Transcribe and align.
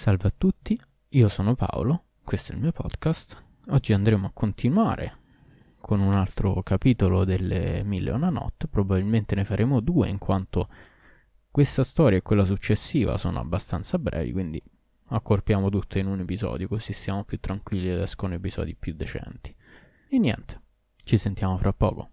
Salve 0.00 0.28
a 0.28 0.34
tutti, 0.34 0.80
io 1.10 1.28
sono 1.28 1.54
Paolo, 1.54 2.04
questo 2.24 2.52
è 2.52 2.54
il 2.54 2.62
mio 2.62 2.72
podcast. 2.72 3.44
Oggi 3.68 3.92
andremo 3.92 4.28
a 4.28 4.30
continuare 4.32 5.18
con 5.78 6.00
un 6.00 6.14
altro 6.14 6.62
capitolo 6.62 7.26
delle 7.26 7.82
Mille 7.84 8.08
e 8.08 8.14
una 8.14 8.30
notte, 8.30 8.66
probabilmente 8.66 9.34
ne 9.34 9.44
faremo 9.44 9.80
due 9.80 10.08
in 10.08 10.16
quanto 10.16 10.70
questa 11.50 11.84
storia 11.84 12.16
e 12.16 12.22
quella 12.22 12.46
successiva 12.46 13.18
sono 13.18 13.40
abbastanza 13.40 13.98
brevi, 13.98 14.32
quindi 14.32 14.62
accorpiamo 15.08 15.68
tutto 15.68 15.98
in 15.98 16.06
un 16.06 16.20
episodio 16.20 16.66
così 16.66 16.94
siamo 16.94 17.24
più 17.24 17.38
tranquilli 17.38 17.90
ed 17.90 17.98
escono 17.98 18.32
episodi 18.32 18.74
più 18.74 18.94
decenti. 18.94 19.54
E 20.08 20.18
niente, 20.18 20.62
ci 21.04 21.18
sentiamo 21.18 21.58
fra 21.58 21.74
poco. 21.74 22.08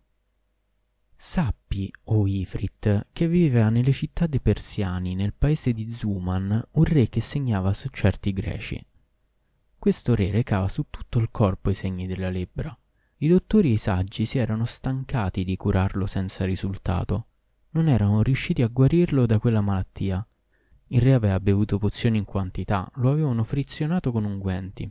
Sappi, 1.19 1.91
o 2.05 2.27
Ifrit, 2.27 3.07
che 3.11 3.27
viveva 3.27 3.69
nelle 3.69 3.91
città 3.91 4.27
dei 4.27 4.39
Persiani, 4.39 5.15
nel 5.15 5.33
paese 5.33 5.73
di 5.73 5.91
Zuman, 5.91 6.63
un 6.71 6.83
re 6.83 7.09
che 7.09 7.21
segnava 7.21 7.73
su 7.73 7.89
certi 7.89 8.31
greci. 8.31 8.85
Questo 9.79 10.13
re 10.13 10.29
recava 10.29 10.67
su 10.67 10.85
tutto 10.91 11.17
il 11.17 11.29
corpo 11.31 11.71
i 11.71 11.75
segni 11.75 12.05
della 12.05 12.29
lebbra. 12.29 12.77
I 13.17 13.27
dottori 13.27 13.71
e 13.71 13.73
i 13.73 13.77
saggi 13.77 14.25
si 14.25 14.37
erano 14.37 14.65
stancati 14.65 15.43
di 15.43 15.57
curarlo 15.57 16.05
senza 16.05 16.45
risultato. 16.45 17.25
Non 17.71 17.87
erano 17.89 18.21
riusciti 18.21 18.61
a 18.61 18.67
guarirlo 18.67 19.25
da 19.25 19.39
quella 19.39 19.61
malattia. 19.61 20.25
Il 20.89 21.01
re 21.01 21.15
aveva 21.15 21.39
bevuto 21.39 21.79
pozioni 21.79 22.19
in 22.19 22.25
quantità, 22.25 22.89
lo 22.95 23.09
avevano 23.09 23.43
frizionato 23.43 24.11
con 24.11 24.23
unguenti. 24.23 24.89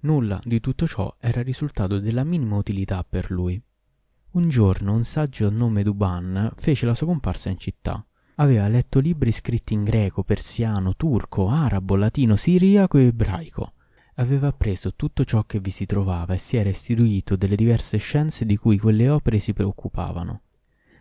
Nulla 0.00 0.40
di 0.44 0.58
tutto 0.58 0.88
ciò 0.88 1.16
era 1.20 1.40
risultato 1.40 2.00
della 2.00 2.24
minima 2.24 2.56
utilità 2.56 3.04
per 3.04 3.30
lui. 3.30 3.62
Un 4.30 4.50
giorno 4.50 4.92
un 4.92 5.04
saggio 5.04 5.46
a 5.46 5.50
nome 5.50 5.82
Duban 5.82 6.52
fece 6.54 6.84
la 6.84 6.94
sua 6.94 7.06
comparsa 7.06 7.48
in 7.48 7.56
città. 7.56 8.04
Aveva 8.34 8.68
letto 8.68 9.00
libri 9.00 9.32
scritti 9.32 9.72
in 9.72 9.84
greco, 9.84 10.22
persiano, 10.22 10.94
turco, 10.96 11.48
arabo, 11.48 11.96
latino, 11.96 12.36
siriaco 12.36 12.98
e 12.98 13.06
ebraico. 13.06 13.72
Aveva 14.16 14.48
appreso 14.48 14.94
tutto 14.94 15.24
ciò 15.24 15.44
che 15.44 15.60
vi 15.60 15.70
si 15.70 15.86
trovava 15.86 16.34
e 16.34 16.38
si 16.38 16.58
era 16.58 16.68
istituito 16.68 17.36
delle 17.36 17.56
diverse 17.56 17.96
scienze 17.96 18.44
di 18.44 18.58
cui 18.58 18.78
quelle 18.78 19.08
opere 19.08 19.38
si 19.38 19.54
preoccupavano, 19.54 20.42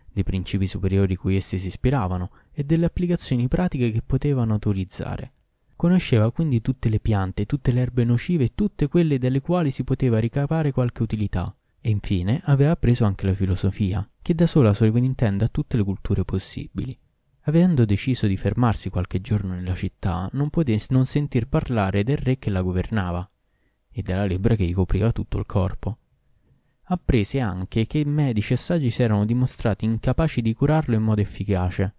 dei 0.09 0.23
principi 0.23 0.65
superiori 0.65 1.17
cui 1.17 1.35
esse 1.35 1.57
si 1.57 1.67
ispiravano 1.67 2.31
e 2.53 2.63
delle 2.63 2.85
applicazioni 2.85 3.49
pratiche 3.49 3.91
che 3.91 4.03
potevano 4.03 4.53
autorizzare. 4.53 5.33
Conosceva 5.75 6.31
quindi 6.31 6.61
tutte 6.61 6.87
le 6.87 7.02
piante, 7.02 7.45
tutte 7.45 7.73
le 7.73 7.81
erbe 7.81 8.05
nocive 8.05 8.45
e 8.45 8.52
tutte 8.55 8.87
quelle 8.87 9.17
dalle 9.17 9.41
quali 9.41 9.71
si 9.71 9.83
poteva 9.83 10.17
ricavare 10.17 10.71
qualche 10.71 11.03
utilità 11.03 11.53
e 11.88 11.89
infine 11.89 12.41
aveva 12.43 12.71
appreso 12.71 13.05
anche 13.05 13.25
la 13.25 13.33
filosofia, 13.33 14.05
che 14.21 14.35
da 14.35 14.45
sola 14.45 14.73
sovrintende 14.73 15.45
a 15.45 15.47
tutte 15.47 15.77
le 15.77 15.83
culture 15.83 16.25
possibili. 16.25 16.93
Avendo 17.43 17.85
deciso 17.85 18.27
di 18.27 18.35
fermarsi 18.35 18.89
qualche 18.89 19.21
giorno 19.21 19.53
nella 19.53 19.73
città, 19.73 20.27
non 20.33 20.49
poté 20.49 20.77
non 20.89 21.05
sentir 21.05 21.47
parlare 21.47 22.03
del 22.03 22.17
re 22.17 22.38
che 22.39 22.49
la 22.49 22.61
governava 22.61 23.25
e 23.89 24.02
della 24.02 24.25
lebbra 24.25 24.55
che 24.55 24.65
gli 24.65 24.73
copriva 24.73 25.13
tutto 25.13 25.38
il 25.38 25.45
corpo. 25.45 25.99
Apprese 26.89 27.39
anche 27.39 27.88
che 27.88 28.03
medici 28.03 28.52
e 28.52 28.58
saggi 28.58 28.89
si 28.89 29.02
erano 29.02 29.23
dimostrati 29.23 29.85
incapaci 29.85 30.41
di 30.41 30.53
curarlo 30.53 30.93
in 30.93 31.03
modo 31.03 31.21
efficace. 31.21 31.95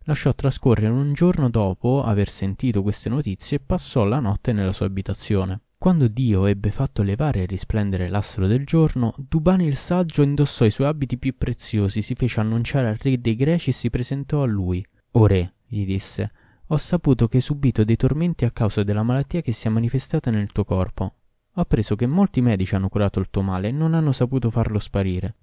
Lasciò 0.00 0.34
trascorrere 0.34 0.88
un 0.88 1.14
giorno 1.14 1.48
dopo 1.48 2.02
aver 2.02 2.28
sentito 2.28 2.82
queste 2.82 3.08
notizie 3.08 3.56
e 3.56 3.60
passò 3.60 4.04
la 4.04 4.20
notte 4.20 4.52
nella 4.52 4.72
sua 4.72 4.84
abitazione. 4.84 5.62
Quando 5.82 6.06
Dio 6.06 6.46
ebbe 6.46 6.70
fatto 6.70 7.02
levare 7.02 7.42
e 7.42 7.46
risplendere 7.46 8.08
l'astro 8.08 8.46
del 8.46 8.64
giorno, 8.64 9.16
Dubani 9.18 9.66
il 9.66 9.74
saggio 9.74 10.22
indossò 10.22 10.64
i 10.64 10.70
suoi 10.70 10.86
abiti 10.86 11.18
più 11.18 11.36
preziosi, 11.36 12.02
si 12.02 12.14
fece 12.14 12.38
annunciare 12.38 12.86
al 12.86 12.98
re 13.00 13.20
dei 13.20 13.34
greci 13.34 13.70
e 13.70 13.72
si 13.72 13.90
presentò 13.90 14.42
a 14.42 14.46
lui. 14.46 14.86
O 15.10 15.26
re, 15.26 15.54
gli 15.66 15.84
disse, 15.84 16.30
ho 16.68 16.76
saputo 16.76 17.26
che 17.26 17.38
hai 17.38 17.42
subito 17.42 17.82
dei 17.82 17.96
tormenti 17.96 18.44
a 18.44 18.52
causa 18.52 18.84
della 18.84 19.02
malattia 19.02 19.40
che 19.40 19.50
si 19.50 19.66
è 19.66 19.70
manifestata 19.70 20.30
nel 20.30 20.52
tuo 20.52 20.64
corpo. 20.64 21.14
Ho 21.52 21.60
appreso 21.60 21.96
che 21.96 22.06
molti 22.06 22.40
medici 22.40 22.76
hanno 22.76 22.88
curato 22.88 23.18
il 23.18 23.28
tuo 23.28 23.42
male 23.42 23.66
e 23.66 23.72
non 23.72 23.94
hanno 23.94 24.12
saputo 24.12 24.50
farlo 24.50 24.78
sparire. 24.78 25.34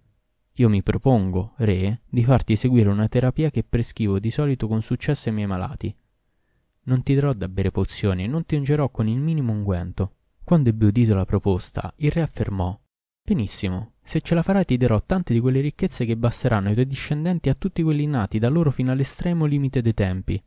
Io 0.53 0.69
mi 0.69 0.81
propongo, 0.81 1.55
re, 1.57 2.03
di 2.07 2.23
farti 2.23 2.55
seguire 2.55 2.87
una 2.87 3.09
terapia 3.09 3.49
che 3.49 3.65
prescrivo 3.67 4.19
di 4.19 4.31
solito 4.31 4.69
con 4.69 4.81
successo 4.81 5.27
ai 5.27 5.35
miei 5.35 5.47
malati. 5.47 5.93
Non 6.83 7.03
ti 7.03 7.13
darò 7.13 7.33
da 7.33 7.49
bere 7.49 7.71
pozioni 7.71 8.23
e 8.23 8.27
non 8.27 8.45
ti 8.45 8.55
ungerò 8.55 8.87
con 8.87 9.05
il 9.09 9.19
minimo 9.19 9.51
unguento. 9.51 10.13
Quando 10.49 10.69
ebbe 10.69 10.87
udito 10.87 11.13
la 11.13 11.25
proposta, 11.25 11.93
il 11.97 12.09
re 12.09 12.23
affermò 12.23 12.75
Benissimo, 13.21 13.91
se 14.03 14.19
ce 14.19 14.33
la 14.33 14.41
farai 14.41 14.65
ti 14.65 14.77
darò 14.77 14.99
tante 14.99 15.31
di 15.31 15.39
quelle 15.39 15.61
ricchezze 15.61 16.05
che 16.05 16.17
basteranno 16.17 16.69
ai 16.69 16.73
tuoi 16.73 16.87
discendenti 16.87 17.49
a 17.49 17.53
tutti 17.53 17.83
quelli 17.83 18.07
nati 18.07 18.39
da 18.39 18.49
loro 18.49 18.71
fino 18.71 18.91
all'estremo 18.91 19.45
limite 19.45 19.83
dei 19.83 19.93
tempi. 19.93 20.43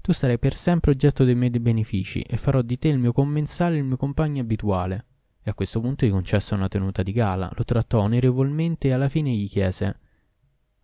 Tu 0.00 0.12
sarai 0.12 0.40
per 0.40 0.52
sempre 0.52 0.90
oggetto 0.90 1.22
dei 1.22 1.36
miei 1.36 1.50
benefici 1.60 2.22
e 2.22 2.36
farò 2.36 2.60
di 2.60 2.76
te 2.76 2.88
il 2.88 2.98
mio 2.98 3.12
commensale 3.12 3.76
e 3.76 3.78
il 3.78 3.84
mio 3.84 3.96
compagno 3.96 4.40
abituale. 4.40 5.06
E 5.40 5.48
a 5.48 5.54
questo 5.54 5.80
punto 5.80 6.04
gli 6.04 6.10
concesse 6.10 6.54
una 6.54 6.66
tenuta 6.66 7.04
di 7.04 7.12
gala, 7.12 7.48
lo 7.54 7.64
trattò 7.64 8.00
onorevolmente 8.00 8.88
e 8.88 8.94
alla 8.94 9.08
fine 9.08 9.30
gli 9.30 9.48
chiese 9.48 10.00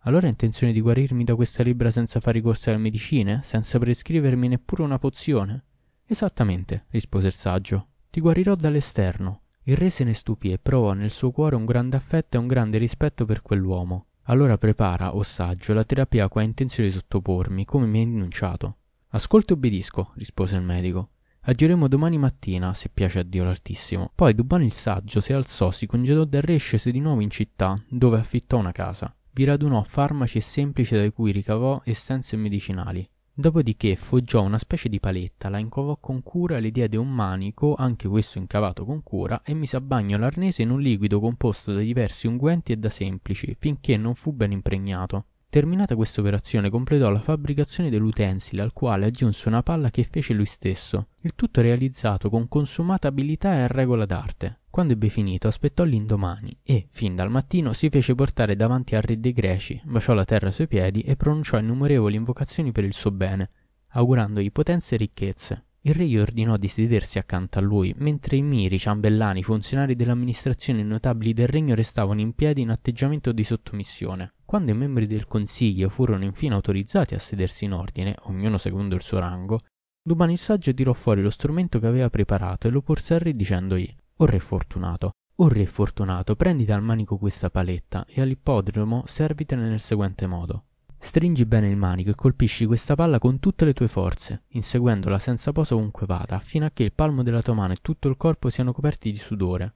Allora 0.03 0.23
hai 0.23 0.31
intenzione 0.31 0.71
di 0.71 0.79
guarirmi 0.79 1.25
da 1.25 1.35
questa 1.35 1.63
lebbra 1.63 1.91
senza 1.91 2.21
fare 2.21 2.37
ricorso 2.37 2.69
alle 2.69 2.79
medicine, 2.79 3.41
senza 3.43 3.77
prescrivermi 3.77 4.47
neppure 4.47 4.83
una 4.83 4.99
pozione? 4.99 5.65
Esattamente, 6.05 6.85
rispose 6.91 7.27
il 7.27 7.33
saggio. 7.33 7.87
Ti 8.13 8.19
guarirò 8.19 8.53
dall'esterno. 8.53 9.41
Il 9.63 9.75
re 9.75 9.89
se 9.89 10.03
ne 10.03 10.13
stupì 10.13 10.51
e 10.51 10.59
provò 10.59 10.93
nel 10.93 11.09
suo 11.09 11.31
cuore 11.31 11.55
un 11.55 11.65
grande 11.65 11.97
affetto 11.97 12.37
e 12.37 12.39
un 12.39 12.45
grande 12.45 12.77
rispetto 12.77 13.25
per 13.25 13.41
quell'uomo. 13.41 14.05
Allora 14.25 14.55
prepara, 14.55 15.15
o 15.15 15.17
oh 15.17 15.23
saggio, 15.23 15.73
la 15.73 15.83
terapia 15.83 16.25
a 16.25 16.29
cui 16.29 16.41
hai 16.41 16.47
intenzione 16.47 16.89
di 16.89 16.95
sottopormi, 16.95 17.65
come 17.65 17.87
mi 17.87 18.01
hai 18.01 18.05
annunciato. 18.05 18.77
Ascolto 19.07 19.53
e 19.53 19.55
obbedisco, 19.55 20.11
rispose 20.13 20.55
il 20.55 20.61
medico. 20.61 21.09
Agiremo 21.41 21.87
domani 21.87 22.19
mattina, 22.19 22.75
se 22.75 22.91
piace 22.93 23.17
a 23.17 23.23
Dio 23.23 23.45
l'Altissimo. 23.45 24.11
Poi 24.13 24.35
Dubano 24.35 24.63
il 24.63 24.73
saggio 24.73 25.19
si 25.19 25.33
alzò, 25.33 25.71
si 25.71 25.87
congedò 25.87 26.23
dal 26.23 26.43
re 26.43 26.53
e 26.53 26.59
scese 26.59 26.91
di 26.91 26.99
nuovo 26.99 27.21
in 27.21 27.31
città, 27.31 27.75
dove 27.89 28.19
affittò 28.19 28.59
una 28.59 28.71
casa. 28.71 29.11
Vi 29.31 29.43
radunò 29.43 29.81
farmaci 29.81 30.37
e 30.37 30.41
semplici 30.41 30.93
da 30.93 31.09
cui 31.09 31.31
ricavò 31.31 31.81
essenze 31.83 32.37
medicinali. 32.37 33.03
Dopodiché 33.35 33.95
foggiò 33.95 34.43
una 34.43 34.59
specie 34.59 34.89
di 34.89 34.99
paletta, 34.99 35.49
la 35.49 35.57
incovò 35.57 35.97
con 35.99 36.21
cura, 36.21 36.59
le 36.59 36.69
diede 36.69 36.97
un 36.97 37.09
manico, 37.09 37.73
anche 37.73 38.07
questo 38.07 38.37
incavato 38.37 38.85
con 38.85 39.01
cura, 39.01 39.41
e 39.43 39.55
mise 39.55 39.75
a 39.75 39.81
bagno 39.81 40.19
l'arnese 40.19 40.61
in 40.61 40.69
un 40.69 40.79
liquido 40.79 41.19
composto 41.19 41.73
da 41.73 41.79
diversi 41.79 42.27
unguenti 42.27 42.73
e 42.73 42.77
da 42.77 42.91
semplici, 42.91 43.55
finché 43.57 43.97
non 43.97 44.13
fu 44.13 44.33
ben 44.33 44.51
impregnato. 44.51 45.25
Terminata 45.49 45.95
questa 45.95 46.21
operazione 46.21 46.69
completò 46.69 47.09
la 47.09 47.21
fabbricazione 47.21 47.89
dell'utensile 47.89 48.61
al 48.61 48.71
quale 48.71 49.07
aggiunse 49.07 49.47
una 49.47 49.63
palla 49.63 49.89
che 49.89 50.03
fece 50.03 50.35
lui 50.35 50.45
stesso, 50.45 51.07
il 51.21 51.33
tutto 51.33 51.61
realizzato 51.61 52.29
con 52.29 52.47
consumata 52.47 53.07
abilità 53.07 53.53
e 53.55 53.61
a 53.61 53.67
regola 53.67 54.05
d'arte. 54.05 54.59
Quando 54.73 54.93
ebbe 54.93 55.09
finito 55.09 55.47
aspettò 55.47 55.83
l'indomani 55.83 56.57
e, 56.63 56.87
fin 56.89 57.13
dal 57.13 57.29
mattino, 57.29 57.73
si 57.73 57.89
fece 57.89 58.15
portare 58.15 58.55
davanti 58.55 58.95
al 58.95 59.03
re 59.03 59.19
dei 59.19 59.31
greci, 59.31 59.79
baciò 59.85 60.13
la 60.13 60.25
terra 60.25 60.47
ai 60.47 60.51
suoi 60.51 60.67
piedi 60.67 61.01
e 61.01 61.15
pronunciò 61.15 61.59
innumerevoli 61.59 62.15
invocazioni 62.15 62.71
per 62.71 62.83
il 62.83 62.93
suo 62.93 63.11
bene, 63.11 63.51
augurandogli 63.89 64.51
potenze 64.51 64.95
e 64.95 64.97
ricchezze. 64.97 65.65
Il 65.81 65.93
re 65.93 66.07
gli 66.07 66.17
ordinò 66.17 66.57
di 66.57 66.67
sedersi 66.67 67.19
accanto 67.19 67.59
a 67.59 67.61
lui, 67.61 67.93
mentre 67.99 68.35
i 68.35 68.41
miri, 68.41 68.79
ciambellani, 68.79 69.43
funzionari 69.43 69.95
dell'amministrazione 69.95 70.79
e 70.79 70.83
notabili 70.85 71.35
del 71.35 71.49
regno 71.49 71.75
restavano 71.75 72.21
in 72.21 72.33
piedi 72.33 72.61
in 72.61 72.71
atteggiamento 72.71 73.31
di 73.31 73.43
sottomissione. 73.43 74.33
Quando 74.43 74.71
i 74.71 74.75
membri 74.75 75.05
del 75.05 75.27
consiglio 75.27 75.87
furono 75.89 76.23
infine 76.23 76.55
autorizzati 76.55 77.13
a 77.13 77.19
sedersi 77.19 77.65
in 77.65 77.73
ordine, 77.73 78.15
ognuno 78.21 78.57
secondo 78.57 78.95
il 78.95 79.03
suo 79.03 79.19
rango, 79.19 79.59
Duban 80.01 80.31
il 80.31 80.39
saggio 80.39 80.73
tirò 80.73 80.93
fuori 80.93 81.21
lo 81.21 81.29
strumento 81.29 81.79
che 81.79 81.85
aveva 81.85 82.09
preparato 82.09 82.67
e 82.67 82.71
lo 82.71 82.81
porse 82.81 83.13
al 83.13 83.19
re 83.19 83.35
dicendogli 83.35 84.01
O 84.23 84.25
re 84.25 84.39
fortunato, 84.39 85.11
o 85.35 85.49
re 85.49 85.65
fortunato, 85.65 86.37
prendi 86.37 86.63
dal 86.63 86.81
manico 86.81 87.17
questa 87.17 87.49
paletta 87.49 88.05
e 88.07 88.21
all'ippodromo 88.21 89.03
servitene 89.05 89.67
nel 89.67 89.81
seguente 89.81 90.27
modo. 90.27 90.63
Stringi 90.97 91.45
bene 91.45 91.67
il 91.67 91.75
manico 91.75 92.11
e 92.11 92.15
colpisci 92.15 92.65
questa 92.65 92.95
palla 92.95 93.19
con 93.19 93.39
tutte 93.39 93.65
le 93.65 93.73
tue 93.73 93.89
forze, 93.89 94.43
inseguendola 94.51 95.19
senza 95.19 95.51
posa 95.51 95.75
ovunque 95.75 96.05
vada, 96.05 96.39
fino 96.39 96.65
a 96.65 96.71
che 96.73 96.83
il 96.83 96.93
palmo 96.93 97.21
della 97.21 97.41
tua 97.41 97.53
mano 97.53 97.73
e 97.73 97.79
tutto 97.81 98.07
il 98.07 98.15
corpo 98.15 98.49
siano 98.49 98.71
coperti 98.71 99.11
di 99.11 99.17
sudore. 99.17 99.73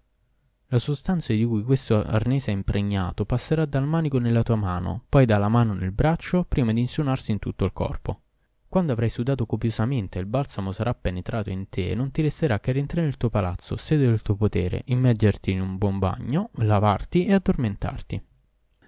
La 0.68 0.80
sostanza 0.80 1.34
di 1.34 1.44
cui 1.44 1.64
questo 1.64 2.02
arnese 2.02 2.52
è 2.52 2.54
impregnato 2.54 3.26
passerà 3.26 3.66
dal 3.66 3.86
manico 3.86 4.18
nella 4.18 4.44
tua 4.44 4.56
mano, 4.56 5.04
poi 5.10 5.26
dalla 5.26 5.50
mano 5.50 5.74
nel 5.74 5.92
braccio, 5.92 6.46
prima 6.48 6.72
di 6.72 6.80
insinuarsi 6.80 7.34
in 7.34 7.40
tutto 7.40 7.66
il 7.66 7.74
corpo. 7.74 8.22
Quando 8.70 8.92
avrai 8.92 9.10
sudato 9.10 9.46
copiosamente 9.46 10.18
e 10.18 10.22
il 10.22 10.28
balsamo 10.28 10.72
sarà 10.72 10.94
penetrato 10.94 11.50
in 11.50 11.70
te, 11.70 11.96
non 11.96 12.12
ti 12.12 12.22
resterà 12.22 12.60
che 12.60 12.74
rientrare 12.74 13.06
nel 13.08 13.18
tuo 13.18 13.30
palazzo, 13.30 13.78
sede 13.78 14.06
del 14.06 14.22
tuo 14.22 14.36
potere, 14.36 14.84
immergerti 14.86 15.52
in 15.52 15.62
un 15.62 15.78
buon 15.78 16.00
bagno, 16.00 16.50
lavarti 16.56 17.26
e 17.26 17.34
addormentarti. 17.34 18.22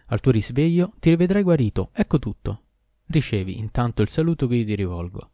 Al 0.07 0.19
tuo 0.19 0.31
risveglio 0.31 0.93
ti 0.99 1.09
rivedrai 1.09 1.43
guarito, 1.43 1.89
ecco 1.93 2.19
tutto. 2.19 2.63
Ricevi 3.05 3.57
intanto 3.57 4.01
il 4.01 4.09
saluto 4.09 4.47
che 4.47 4.55
io 4.55 4.65
ti 4.65 4.75
rivolgo. 4.75 5.31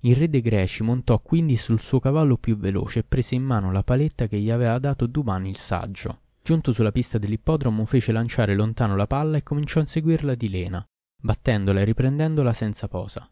Il 0.00 0.16
re 0.16 0.28
dei 0.28 0.40
Greci 0.40 0.82
montò 0.82 1.20
quindi 1.20 1.56
sul 1.56 1.78
suo 1.78 2.00
cavallo 2.00 2.36
più 2.36 2.56
veloce 2.56 2.98
e 2.98 3.04
prese 3.04 3.36
in 3.36 3.44
mano 3.44 3.70
la 3.70 3.84
paletta 3.84 4.26
che 4.26 4.38
gli 4.38 4.50
aveva 4.50 4.78
dato 4.80 5.06
Duman 5.06 5.46
il 5.46 5.56
saggio. 5.56 6.22
Giunto 6.42 6.72
sulla 6.72 6.90
pista 6.90 7.18
dell'ippodromo 7.18 7.84
fece 7.84 8.10
lanciare 8.10 8.56
lontano 8.56 8.96
la 8.96 9.06
palla 9.06 9.36
e 9.36 9.44
cominciò 9.44 9.78
a 9.78 9.82
inseguirla 9.82 10.34
di 10.34 10.48
lena, 10.48 10.84
battendola 11.20 11.80
e 11.80 11.84
riprendendola 11.84 12.52
senza 12.52 12.88
posa. 12.88 13.30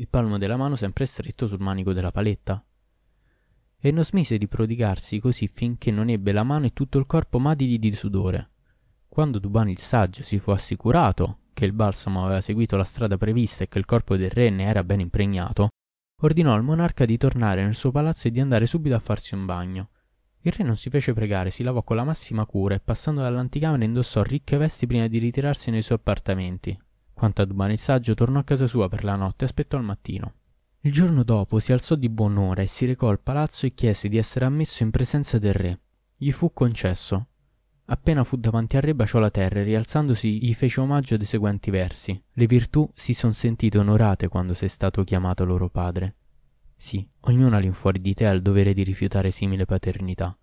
Il 0.00 0.06
palmo 0.06 0.38
della 0.38 0.56
mano 0.56 0.76
sempre 0.76 1.06
stretto 1.06 1.48
sul 1.48 1.58
manico 1.58 1.92
della 1.92 2.12
paletta. 2.12 2.64
e 3.80 3.90
non 3.90 4.04
smise 4.04 4.38
di 4.38 4.46
prodigarsi 4.46 5.18
così 5.18 5.48
finché 5.48 5.90
non 5.90 6.08
ebbe 6.08 6.30
la 6.30 6.44
mano 6.44 6.66
e 6.66 6.72
tutto 6.72 6.98
il 6.98 7.06
corpo 7.06 7.40
matidi 7.40 7.80
di 7.80 7.92
sudore. 7.92 8.50
Quando 9.08 9.40
Duban 9.40 9.68
il 9.68 9.78
saggio 9.78 10.22
si 10.22 10.38
fu 10.38 10.52
assicurato 10.52 11.38
che 11.52 11.64
il 11.64 11.72
balsamo 11.72 12.24
aveva 12.24 12.40
seguito 12.40 12.76
la 12.76 12.84
strada 12.84 13.16
prevista 13.16 13.64
e 13.64 13.68
che 13.68 13.78
il 13.78 13.86
corpo 13.86 14.16
del 14.16 14.30
re 14.30 14.50
ne 14.50 14.66
era 14.66 14.84
ben 14.84 15.00
impregnato, 15.00 15.70
ordinò 16.22 16.54
al 16.54 16.62
monarca 16.62 17.04
di 17.04 17.16
tornare 17.16 17.64
nel 17.64 17.74
suo 17.74 17.90
palazzo 17.90 18.28
e 18.28 18.30
di 18.30 18.38
andare 18.38 18.66
subito 18.66 18.94
a 18.94 19.00
farsi 19.00 19.34
un 19.34 19.46
bagno. 19.46 19.90
Il 20.42 20.52
re 20.52 20.62
non 20.62 20.76
si 20.76 20.90
fece 20.90 21.12
pregare, 21.12 21.50
si 21.50 21.64
lavò 21.64 21.82
con 21.82 21.96
la 21.96 22.04
massima 22.04 22.46
cura 22.46 22.76
e 22.76 22.80
passando 22.80 23.22
dall'anticamera 23.22 23.82
indossò 23.82 24.22
ricche 24.22 24.58
vesti 24.58 24.86
prima 24.86 25.08
di 25.08 25.18
ritirarsi 25.18 25.72
nei 25.72 25.82
suoi 25.82 25.98
appartamenti. 25.98 26.86
Quanto 27.18 27.42
a 27.42 27.44
Duban 27.46 27.72
il 27.72 27.80
saggio 27.80 28.14
tornò 28.14 28.38
a 28.38 28.44
casa 28.44 28.68
sua 28.68 28.88
per 28.88 29.02
la 29.02 29.16
notte 29.16 29.42
e 29.42 29.48
aspettò 29.48 29.76
il 29.76 29.82
mattino. 29.82 30.34
Il 30.82 30.92
giorno 30.92 31.24
dopo 31.24 31.58
si 31.58 31.72
alzò 31.72 31.96
di 31.96 32.08
buon'ora 32.08 32.62
e 32.62 32.68
si 32.68 32.86
recò 32.86 33.08
al 33.08 33.18
palazzo 33.18 33.66
e 33.66 33.74
chiese 33.74 34.08
di 34.08 34.16
essere 34.16 34.44
ammesso 34.44 34.84
in 34.84 34.92
presenza 34.92 35.36
del 35.36 35.52
re. 35.52 35.80
Gli 36.16 36.30
fu 36.30 36.52
concesso. 36.52 37.26
Appena 37.86 38.22
fu 38.22 38.36
davanti 38.36 38.76
al 38.76 38.82
re 38.82 38.94
baciò 38.94 39.18
la 39.18 39.32
terra 39.32 39.58
e 39.58 39.64
rialzandosi 39.64 40.44
gli 40.44 40.54
fece 40.54 40.78
omaggio 40.78 41.16
dei 41.16 41.26
seguenti 41.26 41.72
versi. 41.72 42.22
Le 42.34 42.46
virtù 42.46 42.88
si 42.94 43.14
son 43.14 43.34
sentite 43.34 43.78
onorate 43.78 44.28
quando 44.28 44.54
sei 44.54 44.68
stato 44.68 45.02
chiamato 45.02 45.44
loro 45.44 45.68
padre. 45.68 46.14
Sì, 46.76 47.04
ognuno 47.22 47.56
all'infuori 47.56 48.00
di 48.00 48.14
te 48.14 48.28
ha 48.28 48.30
il 48.30 48.42
dovere 48.42 48.72
di 48.72 48.84
rifiutare 48.84 49.32
simile 49.32 49.64
paternità. 49.64 50.38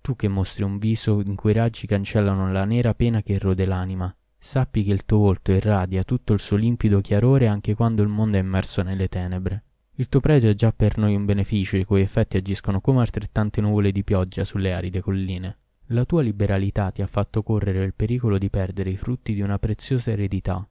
Tu 0.00 0.16
che 0.16 0.26
mostri 0.26 0.64
un 0.64 0.78
viso 0.78 1.20
in 1.20 1.36
cui 1.36 1.52
i 1.52 1.54
raggi 1.54 1.86
cancellano 1.86 2.50
la 2.50 2.64
nera 2.64 2.92
pena 2.92 3.22
che 3.22 3.34
erode 3.34 3.66
l'anima, 3.66 4.12
Sappi 4.44 4.82
che 4.82 4.90
il 4.90 5.04
tuo 5.04 5.18
volto 5.18 5.52
irradia 5.52 6.02
tutto 6.02 6.32
il 6.32 6.40
suo 6.40 6.56
limpido 6.56 7.00
chiarore 7.00 7.46
anche 7.46 7.76
quando 7.76 8.02
il 8.02 8.08
mondo 8.08 8.38
è 8.38 8.40
immerso 8.40 8.82
nelle 8.82 9.08
tenebre. 9.08 9.62
Il 9.94 10.08
tuo 10.08 10.18
pregio 10.18 10.48
è 10.48 10.54
già 10.54 10.72
per 10.72 10.98
noi 10.98 11.14
un 11.14 11.24
beneficio 11.24 11.76
i 11.76 11.84
cui 11.84 12.00
effetti 12.00 12.36
agiscono 12.36 12.80
come 12.80 13.00
altrettante 13.00 13.60
nuvole 13.60 13.92
di 13.92 14.02
pioggia 14.02 14.44
sulle 14.44 14.72
aride 14.72 15.00
colline. 15.00 15.58
La 15.86 16.04
tua 16.04 16.22
liberalità 16.22 16.90
ti 16.90 17.02
ha 17.02 17.06
fatto 17.06 17.44
correre 17.44 17.84
il 17.84 17.94
pericolo 17.94 18.36
di 18.36 18.50
perdere 18.50 18.90
i 18.90 18.96
frutti 18.96 19.32
di 19.32 19.42
una 19.42 19.60
preziosa 19.60 20.10
eredità. 20.10 20.68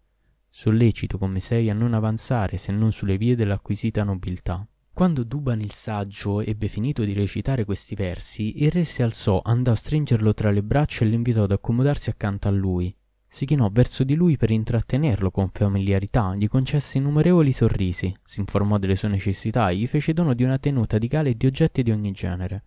Sollecito 0.50 1.18
come 1.18 1.40
sei 1.40 1.70
a 1.70 1.74
non 1.74 1.94
avanzare 1.94 2.58
se 2.58 2.74
non 2.74 2.92
sulle 2.92 3.18
vie 3.18 3.38
dell'acquisita 3.38 4.04
nobiltà. 4.04 4.68
Quando 4.92 5.24
Duban 5.24 5.62
il 5.62 5.72
saggio 5.72 6.42
ebbe 6.42 6.68
finito 6.68 7.06
di 7.06 7.14
recitare 7.14 7.64
questi 7.64 7.96
versi, 7.96 8.64
il 8.64 8.70
re 8.70 8.84
si 8.84 9.02
alzò, 9.02 9.40
andò 9.42 9.72
a 9.72 9.76
stringerlo 9.76 10.34
tra 10.34 10.52
le 10.52 10.62
braccia 10.62 11.06
e 11.06 11.08
l'invitò 11.08 11.44
ad 11.44 11.52
accomodarsi 11.52 12.10
accanto 12.10 12.50
a 12.50 12.52
lui. 12.52 12.94
Si 13.34 13.46
chinò 13.46 13.70
verso 13.72 14.04
di 14.04 14.16
lui 14.16 14.36
per 14.36 14.52
intrattenerlo 14.52 15.32
con 15.32 15.48
familiarità, 15.54 16.36
gli 16.36 16.50
concesse 16.50 16.98
innumerevoli 16.98 17.54
sorrisi, 17.54 18.14
si 18.26 18.42
informò 18.42 18.78
delle 18.78 18.98
sue 18.98 19.08
necessità 19.08 19.70
e 19.70 19.78
gli 19.78 19.88
fece 19.88 20.12
dono 20.12 20.34
di 20.34 20.44
una 20.44 20.58
tenuta 20.58 20.98
di 20.98 21.08
gale 21.08 21.30
e 21.30 21.38
di 21.38 21.46
oggetti 21.46 21.82
di 21.82 21.92
ogni 21.92 22.12
genere. 22.12 22.64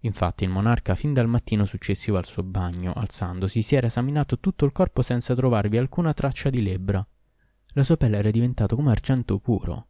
Infatti 0.00 0.44
il 0.44 0.50
monarca 0.50 0.94
fin 0.94 1.12
dal 1.12 1.28
mattino 1.28 1.66
successivo 1.66 2.16
al 2.16 2.24
suo 2.24 2.42
bagno, 2.42 2.94
alzandosi, 2.94 3.60
si 3.60 3.74
era 3.74 3.88
esaminato 3.88 4.40
tutto 4.40 4.64
il 4.64 4.72
corpo 4.72 5.02
senza 5.02 5.34
trovarvi 5.34 5.76
alcuna 5.76 6.14
traccia 6.14 6.48
di 6.48 6.62
lebbra. 6.62 7.06
La 7.74 7.84
sua 7.84 7.98
pelle 7.98 8.16
era 8.16 8.30
diventata 8.30 8.74
come 8.74 8.92
argento 8.92 9.38
puro. 9.38 9.88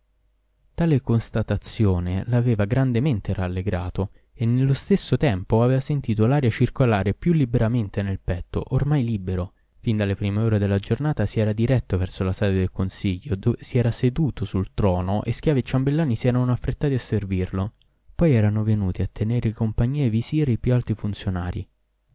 Tale 0.74 1.00
constatazione 1.00 2.24
l'aveva 2.26 2.64
grandemente 2.64 3.32
rallegrato 3.32 4.10
e 4.34 4.46
nello 4.46 4.74
stesso 4.74 5.16
tempo 5.16 5.62
aveva 5.62 5.80
sentito 5.80 6.26
l'aria 6.26 6.50
circolare 6.50 7.14
più 7.14 7.32
liberamente 7.32 8.02
nel 8.02 8.18
petto, 8.18 8.64
ormai 8.70 9.04
libero, 9.04 9.52
Fin 9.86 9.98
dalle 9.98 10.16
prime 10.16 10.42
ore 10.42 10.58
della 10.58 10.80
giornata 10.80 11.26
si 11.26 11.38
era 11.38 11.52
diretto 11.52 11.96
verso 11.96 12.24
la 12.24 12.32
sala 12.32 12.50
del 12.50 12.72
consiglio, 12.72 13.36
dove 13.36 13.58
si 13.60 13.78
era 13.78 13.92
seduto 13.92 14.44
sul 14.44 14.70
trono 14.74 15.22
e 15.22 15.32
schiavi 15.32 15.60
e 15.60 15.62
ciambellani 15.62 16.16
si 16.16 16.26
erano 16.26 16.50
affrettati 16.50 16.94
a 16.94 16.98
servirlo. 16.98 17.74
Poi 18.12 18.32
erano 18.32 18.64
venuti 18.64 19.02
a 19.02 19.06
tenere 19.06 19.52
compagnia 19.52 20.04
i 20.04 20.10
visiri 20.10 20.50
e 20.50 20.54
i 20.54 20.58
più 20.58 20.74
alti 20.74 20.94
funzionari. 20.94 21.64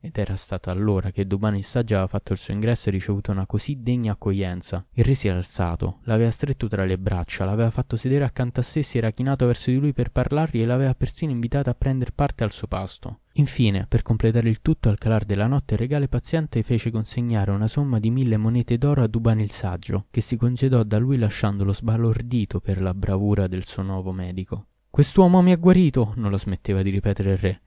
Ed 0.03 0.17
era 0.17 0.35
stato 0.35 0.71
allora 0.71 1.11
che 1.11 1.27
Duban 1.27 1.55
il 1.55 1.63
saggio 1.63 1.93
aveva 1.93 2.07
fatto 2.07 2.33
il 2.33 2.39
suo 2.39 2.55
ingresso 2.55 2.89
e 2.89 2.91
ricevuto 2.91 3.29
una 3.29 3.45
così 3.45 3.83
degna 3.83 4.13
accoglienza. 4.13 4.83
Il 4.93 5.03
re 5.03 5.13
si 5.13 5.27
era 5.27 5.37
alzato, 5.37 5.99
l'aveva 6.05 6.31
stretto 6.31 6.67
tra 6.67 6.85
le 6.85 6.97
braccia, 6.97 7.45
l'aveva 7.45 7.69
fatto 7.69 7.95
sedere 7.95 8.23
accanto 8.23 8.61
a 8.61 8.63
sé, 8.63 8.81
si 8.81 8.97
era 8.97 9.11
chinato 9.11 9.45
verso 9.45 9.69
di 9.69 9.77
lui 9.77 9.93
per 9.93 10.09
parlargli 10.11 10.59
e 10.59 10.65
l'aveva 10.65 10.95
persino 10.95 11.31
invitato 11.31 11.69
a 11.69 11.75
prendere 11.75 12.13
parte 12.15 12.43
al 12.43 12.51
suo 12.51 12.65
pasto. 12.65 13.19
Infine, 13.33 13.85
per 13.87 14.01
completare 14.01 14.49
il 14.49 14.61
tutto, 14.61 14.89
al 14.89 14.97
calar 14.97 15.23
della 15.23 15.45
notte, 15.45 15.75
il 15.75 15.79
regale 15.79 16.07
paziente 16.07 16.63
fece 16.63 16.89
consegnare 16.89 17.51
una 17.51 17.67
somma 17.67 17.99
di 17.99 18.09
mille 18.09 18.37
monete 18.37 18.79
d'oro 18.79 19.03
a 19.03 19.07
Duban 19.07 19.39
il 19.39 19.51
saggio, 19.51 20.07
che 20.09 20.21
si 20.21 20.35
congedò 20.35 20.81
da 20.81 20.97
lui 20.97 21.19
lasciandolo 21.19 21.73
sbalordito 21.73 22.59
per 22.59 22.81
la 22.81 22.95
bravura 22.95 23.45
del 23.45 23.67
suo 23.67 23.83
nuovo 23.83 24.11
medico. 24.11 24.65
Quest'uomo 24.89 25.43
mi 25.43 25.51
ha 25.51 25.57
guarito, 25.57 26.13
non 26.15 26.31
lo 26.31 26.39
smetteva 26.39 26.81
di 26.81 26.89
ripetere 26.89 27.33
il 27.33 27.37
re 27.37 27.61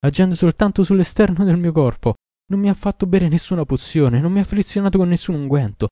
agendo 0.00 0.34
soltanto 0.34 0.82
sull'esterno 0.82 1.44
del 1.44 1.56
mio 1.56 1.72
corpo. 1.72 2.14
Non 2.48 2.60
mi 2.60 2.68
ha 2.68 2.74
fatto 2.74 3.06
bere 3.06 3.28
nessuna 3.28 3.64
pozione, 3.64 4.20
non 4.20 4.32
mi 4.32 4.40
ha 4.40 4.44
frizionato 4.44 4.98
con 4.98 5.08
nessun 5.08 5.34
unguento. 5.34 5.88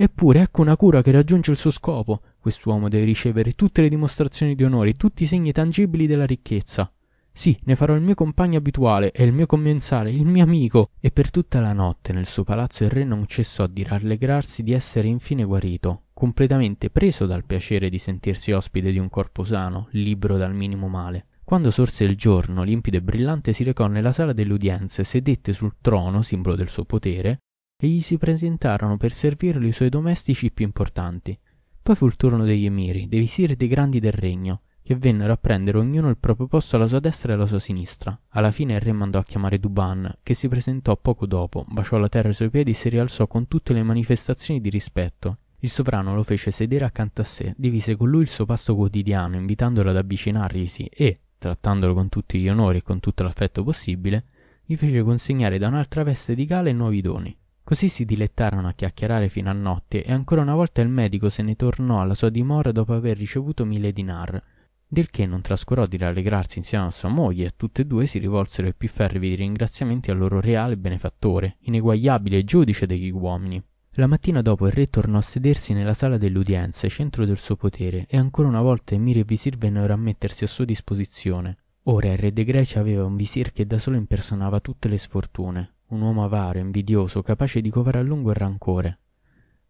Eppure 0.00 0.42
ecco 0.42 0.62
una 0.62 0.76
cura 0.76 1.02
che 1.02 1.10
raggiunge 1.10 1.50
il 1.50 1.56
suo 1.56 1.70
scopo. 1.70 2.22
Quest'uomo 2.38 2.88
deve 2.88 3.04
ricevere 3.04 3.52
tutte 3.52 3.82
le 3.82 3.88
dimostrazioni 3.88 4.54
di 4.54 4.64
onore, 4.64 4.94
tutti 4.94 5.24
i 5.24 5.26
segni 5.26 5.52
tangibili 5.52 6.06
della 6.06 6.26
ricchezza. 6.26 6.92
Sì, 7.32 7.56
ne 7.64 7.76
farò 7.76 7.94
il 7.94 8.02
mio 8.02 8.16
compagno 8.16 8.58
abituale 8.58 9.12
e 9.12 9.22
il 9.22 9.32
mio 9.32 9.46
commensale, 9.46 10.10
il 10.10 10.24
mio 10.24 10.42
amico. 10.42 10.90
E 10.98 11.12
per 11.12 11.30
tutta 11.30 11.60
la 11.60 11.72
notte 11.72 12.12
nel 12.12 12.26
suo 12.26 12.42
palazzo 12.42 12.82
il 12.82 12.90
re 12.90 13.04
non 13.04 13.26
cessò 13.26 13.68
di 13.68 13.84
rallegrarsi 13.84 14.64
di 14.64 14.72
essere 14.72 15.06
infine 15.06 15.44
guarito, 15.44 16.06
completamente 16.12 16.90
preso 16.90 17.26
dal 17.26 17.44
piacere 17.44 17.90
di 17.90 17.98
sentirsi 17.98 18.50
ospite 18.50 18.90
di 18.90 18.98
un 18.98 19.08
corpo 19.08 19.44
sano, 19.44 19.86
libero 19.92 20.36
dal 20.36 20.52
minimo 20.52 20.88
male. 20.88 21.27
Quando 21.48 21.70
sorse 21.70 22.04
il 22.04 22.14
giorno, 22.14 22.62
limpido 22.62 22.98
e 22.98 23.02
brillante, 23.02 23.54
si 23.54 23.64
recò 23.64 23.86
nella 23.86 24.12
sala 24.12 24.34
delle 24.34 24.52
udienze, 24.52 25.02
sedette 25.02 25.54
sul 25.54 25.76
trono, 25.80 26.20
simbolo 26.20 26.54
del 26.54 26.68
suo 26.68 26.84
potere, 26.84 27.38
e 27.80 27.88
gli 27.88 28.02
si 28.02 28.18
presentarono 28.18 28.98
per 28.98 29.12
servirlo 29.12 29.66
i 29.66 29.72
suoi 29.72 29.88
domestici 29.88 30.52
più 30.52 30.66
importanti. 30.66 31.38
Poi 31.82 31.94
fu 31.94 32.04
il 32.04 32.16
turno 32.16 32.44
degli 32.44 32.66
emiri, 32.66 33.08
dei 33.08 33.20
visiri 33.20 33.54
e 33.54 33.56
dei 33.56 33.66
grandi 33.66 33.98
del 33.98 34.12
regno, 34.12 34.60
che 34.82 34.94
vennero 34.94 35.32
a 35.32 35.38
prendere 35.38 35.78
ognuno 35.78 36.10
il 36.10 36.18
proprio 36.18 36.48
posto 36.48 36.76
alla 36.76 36.86
sua 36.86 37.00
destra 37.00 37.32
e 37.32 37.36
alla 37.36 37.46
sua 37.46 37.60
sinistra. 37.60 38.20
Alla 38.32 38.50
fine 38.50 38.74
il 38.74 38.80
re 38.80 38.92
mandò 38.92 39.18
a 39.18 39.24
chiamare 39.24 39.58
Duban, 39.58 40.18
che 40.22 40.34
si 40.34 40.48
presentò 40.48 40.98
poco 40.98 41.24
dopo, 41.24 41.64
baciò 41.66 41.96
la 41.96 42.10
terra 42.10 42.28
ai 42.28 42.34
suoi 42.34 42.50
piedi 42.50 42.72
e 42.72 42.74
si 42.74 42.90
rialzò 42.90 43.26
con 43.26 43.48
tutte 43.48 43.72
le 43.72 43.82
manifestazioni 43.82 44.60
di 44.60 44.68
rispetto. 44.68 45.38
Il 45.60 45.70
sovrano 45.70 46.14
lo 46.14 46.24
fece 46.24 46.50
sedere 46.50 46.84
accanto 46.84 47.22
a 47.22 47.24
sé, 47.24 47.54
divise 47.56 47.96
con 47.96 48.10
lui 48.10 48.20
il 48.20 48.28
suo 48.28 48.44
pasto 48.44 48.76
quotidiano, 48.76 49.36
invitandolo 49.36 49.88
ad 49.88 49.96
avvicinarglisi 49.96 50.84
e, 50.84 51.16
trattandolo 51.38 51.94
con 51.94 52.08
tutti 52.08 52.38
gli 52.38 52.48
onori 52.48 52.78
e 52.78 52.82
con 52.82 53.00
tutto 53.00 53.22
l'affetto 53.22 53.64
possibile, 53.64 54.24
gli 54.64 54.76
fece 54.76 55.02
consegnare 55.02 55.58
da 55.58 55.68
un'altra 55.68 56.02
veste 56.02 56.34
di 56.34 56.44
gala 56.44 56.68
e 56.68 56.72
nuovi 56.72 57.00
doni. 57.00 57.36
Così 57.64 57.88
si 57.88 58.04
dilettarono 58.04 58.68
a 58.68 58.72
chiacchierare 58.72 59.28
fino 59.28 59.50
a 59.50 59.54
notte 59.54 60.02
e 60.02 60.12
ancora 60.12 60.42
una 60.42 60.54
volta 60.54 60.80
il 60.80 60.88
medico 60.88 61.28
se 61.30 61.42
ne 61.42 61.54
tornò 61.54 62.00
alla 62.00 62.14
sua 62.14 62.30
dimora 62.30 62.72
dopo 62.72 62.94
aver 62.94 63.16
ricevuto 63.16 63.64
mille 63.64 63.92
dinar, 63.92 64.42
del 64.86 65.10
che 65.10 65.26
non 65.26 65.42
trascurò 65.42 65.86
di 65.86 65.98
rallegrarsi 65.98 66.58
insieme 66.58 66.86
a 66.86 66.90
sua 66.90 67.10
moglie 67.10 67.46
e 67.46 67.52
tutte 67.56 67.82
e 67.82 67.84
due 67.84 68.06
si 68.06 68.18
rivolsero 68.18 68.68
i 68.68 68.74
più 68.74 68.88
fervidi 68.88 69.34
ringraziamenti 69.34 70.10
al 70.10 70.16
loro 70.16 70.40
reale 70.40 70.78
benefattore, 70.78 71.56
ineguagliabile 71.60 72.42
giudice 72.42 72.86
degli 72.86 73.10
uomini. 73.10 73.62
La 73.92 74.06
mattina 74.06 74.42
dopo 74.42 74.66
il 74.66 74.72
re 74.72 74.86
tornò 74.86 75.18
a 75.18 75.22
sedersi 75.22 75.72
nella 75.72 75.94
sala 75.94 76.18
delle 76.18 76.38
udienze, 76.38 76.88
centro 76.88 77.24
del 77.24 77.38
suo 77.38 77.56
potere, 77.56 78.06
e 78.08 78.16
ancora 78.16 78.48
una 78.48 78.60
volta 78.60 78.94
Emir 78.94 79.18
e 79.18 79.24
Visir 79.24 79.56
vennero 79.56 79.92
a 79.92 79.96
mettersi 79.96 80.44
a 80.44 80.48
sua 80.48 80.64
disposizione. 80.64 81.58
Ora 81.84 82.12
il 82.12 82.18
re 82.18 82.32
de 82.32 82.44
Grecia 82.44 82.80
aveva 82.80 83.04
un 83.04 83.16
visir 83.16 83.50
che 83.50 83.66
da 83.66 83.78
solo 83.78 83.96
impersonava 83.96 84.60
tutte 84.60 84.88
le 84.88 84.98
sfortune, 84.98 85.76
un 85.88 86.02
uomo 86.02 86.22
avaro, 86.22 86.58
invidioso, 86.58 87.22
capace 87.22 87.62
di 87.62 87.70
covare 87.70 87.98
a 87.98 88.02
lungo 88.02 88.30
il 88.30 88.36
rancore. 88.36 88.98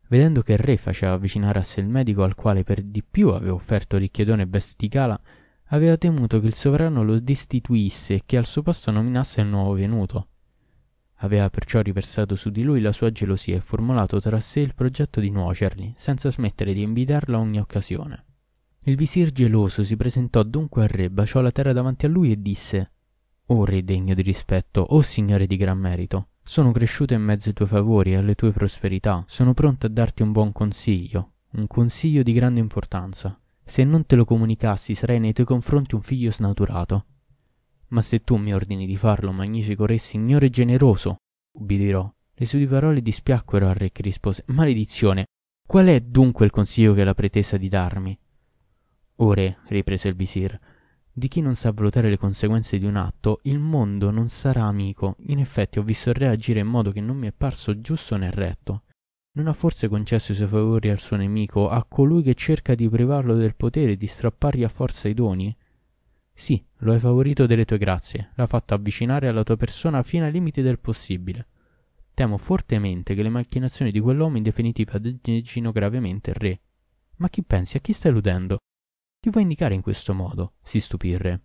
Vedendo 0.09 0.43
che 0.43 0.55
il 0.55 0.59
re 0.59 0.77
faceva 0.77 1.13
avvicinare 1.13 1.61
a 1.61 1.63
sé 1.63 1.81
il 1.81 1.87
medico 1.87 2.25
al 2.25 2.35
quale 2.35 2.65
per 2.65 2.83
di 2.83 3.05
più 3.05 3.29
aveva 3.29 3.55
offerto 3.55 3.97
ricchiedone 3.97 4.43
e 4.43 4.47
vesti 4.47 4.75
di 4.79 4.89
gala, 4.89 5.21
aveva 5.67 5.97
temuto 5.97 6.41
che 6.41 6.47
il 6.47 6.55
sovrano 6.55 7.05
lo 7.05 7.21
destituisse 7.21 8.15
e 8.15 8.23
che 8.27 8.37
al 8.37 8.47
suo 8.47 8.63
posto 8.63 8.91
nominasse 8.91 9.41
il 9.41 9.47
nuovo 9.47 9.75
venuto. 9.75 10.29
Aveva 11.19 11.51
perciò 11.51 11.81
riversato 11.81 12.37
su 12.37 12.51
di 12.51 12.63
lui 12.63 12.81
la 12.81 12.93
sua 12.93 13.11
gelosia 13.11 13.57
e 13.57 13.61
formulato 13.61 14.21
tra 14.21 14.39
sé 14.41 14.61
il 14.61 14.75
progetto 14.75 15.21
di 15.21 15.31
nuocergli, 15.31 15.93
senza 15.97 16.31
smettere 16.31 16.73
di 16.73 16.83
invitarlo 16.83 17.37
a 17.37 17.41
ogni 17.41 17.59
occasione. 17.59 18.25
Il 18.85 18.97
visir 18.97 19.33
geloso 19.33 19.83
si 19.83 19.97
presentò 19.97 20.43
dunque 20.43 20.83
al 20.83 20.89
re, 20.89 21.11
baciò 21.11 21.41
la 21.41 21.51
terra 21.51 21.73
davanti 21.73 22.07
a 22.07 22.09
lui 22.09 22.31
e 22.31 22.41
disse 22.41 22.93
O 23.47 23.65
re 23.65 23.83
degno 23.83 24.15
di 24.15 24.23
rispetto, 24.23 24.81
o 24.81 25.01
signore 25.03 25.47
di 25.47 25.57
gran 25.57 25.79
merito, 25.79 26.29
sono 26.43 26.71
cresciuto 26.71 27.15
in 27.15 27.23
mezzo 27.23 27.49
ai 27.49 27.55
tuoi 27.55 27.69
favori 27.69 28.13
e 28.13 28.17
alle 28.17 28.35
tue 28.35 28.53
prosperità, 28.53 29.25
sono 29.27 29.53
pronto 29.53 29.87
a 29.87 29.91
darti 29.91 30.23
un 30.23 30.33
buon 30.33 30.53
consiglio, 30.53 31.33
un 31.53 31.67
consiglio 31.67 32.23
di 32.23 32.33
grande 32.33 32.61
importanza. 32.61 33.39
Se 33.65 33.85
non 33.85 34.07
te 34.07 34.17
lo 34.17 34.25
comunicassi 34.25 34.95
sarei 34.95 35.19
nei 35.19 35.35
tuoi 35.35 35.47
confronti 35.47 35.95
un 35.95 36.01
figlio 36.01 36.31
snaturato. 36.31 37.05
Ma 37.89 38.03
se 38.03 38.23
tu 38.23 38.37
mi 38.37 38.53
ordini 38.53 38.87
di 38.87 38.97
farlo, 38.97 39.33
magnifico 39.33 39.87
re, 39.87 39.99
signore 39.99 40.51
generoso, 40.51 41.17
ubbidirò. 41.53 42.11
Le 42.35 42.47
sue 42.47 42.67
parole 42.67 43.03
dispiacquero 43.03 43.69
al 43.69 43.75
re 43.75 43.91
che 43.91 44.03
rispose 44.03 44.45
Maledizione! 44.49 45.27
Qual 45.67 45.87
è 45.87 46.01
dunque 46.01 46.45
il 46.45 46.51
consiglio 46.51 46.95
che 46.95 47.05
la 47.05 47.15
pretesa 47.15 47.57
di 47.57 47.69
darmi? 47.69 48.19
O 49.17 49.33
re, 49.33 49.59
riprese 49.67 50.09
il 50.09 50.15
visir, 50.15 50.59
di 51.19 51.27
chi 51.27 51.41
non 51.41 51.57
sa 51.57 51.73
valutare 51.73 52.11
le 52.11 52.17
conseguenze 52.17 52.79
di 52.79 52.85
un 52.85 52.95
atto, 52.95 53.41
il 53.43 53.59
mondo 53.59 54.13
non 54.13 54.29
sarà 54.29 54.63
amico. 54.63 55.17
In 55.27 55.41
effetti 55.41 55.81
ho 55.81 55.83
visto 55.83 56.11
il 56.11 56.15
re 56.15 56.29
agire 56.29 56.61
in 56.61 56.69
modo 56.69 56.93
che 56.93 57.01
non 57.01 57.17
mi 57.17 57.27
è 57.27 57.33
parso 57.33 57.81
giusto 57.81 58.17
né 58.17 58.31
retto. 58.31 58.85
Non 59.33 59.49
ha 59.49 59.53
forse 59.53 59.89
concesso 59.89 60.31
i 60.31 60.37
suoi 60.37 60.47
favori 60.47 60.91
al 60.91 61.01
suo 61.01 61.17
nemico, 61.17 61.69
a 61.69 61.85
colui 61.89 62.23
che 62.23 62.35
cerca 62.35 62.77
di 62.77 62.89
privarlo 62.89 63.35
del 63.35 63.57
potere 63.57 63.93
e 63.93 63.97
di 63.97 64.07
strappargli 64.07 64.63
a 64.63 64.69
forza 64.69 65.09
i 65.09 65.15
doni? 65.15 65.55
Sì, 66.39 66.65
lo 66.79 66.93
hai 66.93 67.01
favorito 67.01 67.47
delle 67.47 67.65
tue 67.65 67.79
grazie, 67.79 68.31
l'ha 68.37 68.47
fatto 68.47 68.73
avvicinare 68.73 69.27
alla 69.27 69.43
tua 69.43 69.57
persona 69.57 70.05
fino 70.05 70.25
ai 70.25 70.31
limiti 70.31 70.63
del 70.63 70.79
possibile. 70.79 71.49
Temo 72.15 72.37
fortemente 72.37 73.17
che 73.17 73.23
le 73.25 73.29
macchinazioni 73.29 73.91
di 73.91 73.99
quell'uomo 73.99 74.37
in 74.37 74.45
definitiva 74.45 74.99
danneggiino 74.99 75.73
gravemente 75.73 76.31
il 76.31 76.37
re. 76.37 76.61
Ma 77.17 77.29
chi 77.29 77.43
pensi? 77.43 77.77
A 77.77 77.81
chi 77.81 77.93
stai 77.93 78.13
illudendo? 78.13 78.59
Chi 79.19 79.31
vuoi 79.31 79.43
indicare 79.43 79.75
in 79.75 79.83
questo 79.83 80.15
modo? 80.15 80.53
si 80.63 80.79
stupì 80.79 81.09
il 81.09 81.19
re. 81.19 81.41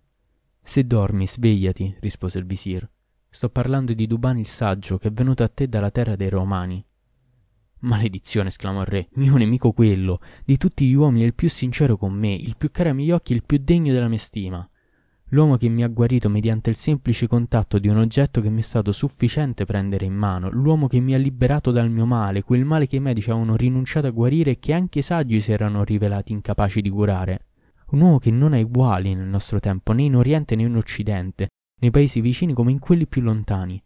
Se 0.62 0.86
dormi, 0.86 1.26
svegliati, 1.26 1.98
rispose 2.00 2.38
il 2.38 2.46
visir. 2.46 2.88
Sto 3.32 3.50
parlando 3.50 3.94
di 3.94 4.06
Duban 4.06 4.38
il 4.38 4.48
saggio, 4.48 5.00
che 5.00 5.08
è 5.08 5.12
venuto 5.12 5.42
a 5.42 5.50
te 5.50 5.68
dalla 5.68 5.90
terra 5.90 6.16
dei 6.16 6.30
Romani. 6.30 6.86
Maledizione, 7.80 8.50
esclamò 8.50 8.82
il 8.82 8.88
re, 8.88 9.08
mio 9.14 9.38
nemico 9.38 9.72
quello, 9.72 10.20
di 10.46 10.58
tutti 10.58 10.88
gli 10.88 10.94
uomini 10.94 11.26
il 11.26 11.34
più 11.34 11.50
sincero 11.50 11.98
con 11.98 12.14
me, 12.14 12.36
il 12.36 12.58
più 12.58 12.70
caro 12.70 12.90
ai 12.90 12.96
miei 12.96 13.10
occhi, 13.10 13.34
il 13.34 13.44
più 13.44 13.58
degno 13.60 13.92
della 13.92 14.08
mia 14.08 14.20
stima 14.20 14.68
l'uomo 15.34 15.58
che 15.58 15.68
mi 15.68 15.84
ha 15.84 15.88
guarito 15.88 16.30
mediante 16.30 16.70
il 16.70 16.76
semplice 16.76 17.28
contatto 17.28 17.80
di 17.80 17.88
un 17.88 17.98
oggetto 17.98 18.40
che 18.40 18.52
mi 18.52 18.60
è 18.60 18.64
stato 18.64 18.92
sufficiente 18.92 19.66
prendere 19.66 20.06
in 20.06 20.14
mano, 20.14 20.50
l'uomo 20.50 20.88
che 20.88 21.00
mi 21.00 21.16
ha 21.16 21.18
liberato 21.18 21.72
dal 21.72 21.90
mio 21.90 22.06
male, 22.06 22.44
quel 22.44 22.66
male 22.66 22.86
che 22.86 22.98
i 22.98 23.00
medici 23.00 23.32
avevano 23.32 23.56
rinunciato 23.56 24.06
a 24.06 24.12
guarire 24.12 24.52
e 24.52 24.60
che 24.60 24.74
anche 24.74 25.00
i 25.00 25.02
saggi 25.02 25.42
si 25.42 25.52
erano 25.52 25.84
rivelati 25.84 26.32
incapaci 26.34 26.82
di 26.82 26.90
curare. 26.90 27.48
Un 27.90 28.02
uomo 28.02 28.20
che 28.20 28.30
non 28.30 28.54
ha 28.54 28.60
uguali 28.60 29.16
nel 29.16 29.28
nostro 29.28 29.60
tempo, 29.60 29.92
né 29.92 30.04
in 30.04 30.16
Oriente 30.16 30.56
né 30.56 30.64
in 30.64 30.76
Occidente, 30.76 31.50
nei 31.82 31.90
paesi 31.90 32.22
vicini 32.22 32.54
come 32.54 32.72
in 32.72 32.80
quelli 32.80 33.08
più 33.08 33.22
lontani. 33.22 33.84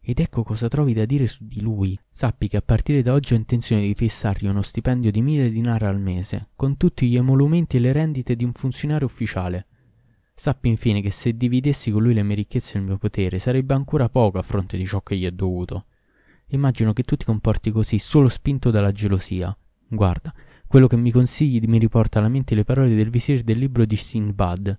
Ed 0.00 0.20
ecco 0.20 0.44
cosa 0.44 0.68
trovi 0.68 0.92
da 0.92 1.04
dire 1.06 1.26
su 1.26 1.44
di 1.44 1.60
lui. 1.60 1.98
Sappi 2.10 2.46
che 2.46 2.58
a 2.58 2.62
partire 2.62 3.02
da 3.02 3.14
oggi 3.14 3.32
ho 3.32 3.36
intenzione 3.36 3.82
di 3.82 3.94
fissargli 3.94 4.46
uno 4.46 4.62
stipendio 4.62 5.10
di 5.10 5.22
mille 5.22 5.50
dinari 5.50 5.86
al 5.86 5.98
mese, 5.98 6.50
con 6.54 6.76
tutti 6.76 7.08
gli 7.08 7.16
emolumenti 7.16 7.78
e 7.78 7.80
le 7.80 7.92
rendite 7.92 8.36
di 8.36 8.44
un 8.44 8.52
funzionario 8.52 9.06
ufficiale. 9.06 9.66
Sappi 10.36 10.68
infine 10.68 11.00
che 11.00 11.10
se 11.10 11.36
dividessi 11.36 11.90
con 11.90 12.02
lui 12.02 12.12
le 12.12 12.22
mie 12.22 12.36
ricchezze 12.36 12.76
e 12.76 12.80
il 12.80 12.86
mio 12.86 12.98
potere, 12.98 13.38
sarebbe 13.38 13.74
ancora 13.74 14.08
poco 14.08 14.38
a 14.38 14.42
fronte 14.42 14.76
di 14.76 14.84
ciò 14.84 15.00
che 15.00 15.16
gli 15.16 15.24
è 15.24 15.30
dovuto. 15.30 15.86
Immagino 16.48 16.92
che 16.92 17.04
tu 17.04 17.16
ti 17.16 17.24
comporti 17.24 17.70
così, 17.70 17.98
solo 17.98 18.28
spinto 18.28 18.70
dalla 18.70 18.92
gelosia. 18.92 19.56
Guarda, 19.86 20.34
quello 20.66 20.86
che 20.86 20.96
mi 20.96 21.10
consigli 21.10 21.64
mi 21.66 21.78
riporta 21.78 22.18
alla 22.18 22.28
mente 22.28 22.54
le 22.54 22.64
parole 22.64 22.94
del 22.94 23.10
visir 23.10 23.42
del 23.42 23.58
libro 23.58 23.84
di 23.84 23.96
Sinbad. 23.96 24.76